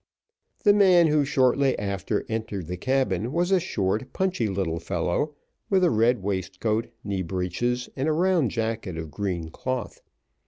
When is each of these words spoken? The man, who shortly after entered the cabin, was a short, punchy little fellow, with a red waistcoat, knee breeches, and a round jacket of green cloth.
The 0.63 0.73
man, 0.73 1.09
who 1.09 1.23
shortly 1.23 1.77
after 1.77 2.25
entered 2.27 2.65
the 2.65 2.75
cabin, 2.75 3.31
was 3.31 3.51
a 3.51 3.59
short, 3.59 4.13
punchy 4.13 4.47
little 4.47 4.79
fellow, 4.79 5.35
with 5.69 5.83
a 5.83 5.91
red 5.91 6.23
waistcoat, 6.23 6.87
knee 7.03 7.21
breeches, 7.21 7.87
and 7.95 8.07
a 8.09 8.13
round 8.13 8.49
jacket 8.49 8.97
of 8.97 9.11
green 9.11 9.51
cloth. 9.51 10.01